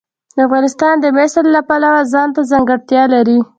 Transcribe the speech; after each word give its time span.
افغانستان 0.45 0.93
د 0.99 1.05
مس 1.15 1.33
د 1.55 1.57
پلوه 1.69 2.01
ځانته 2.13 2.41
ځانګړتیا 2.51 3.03
لري. 3.13 3.39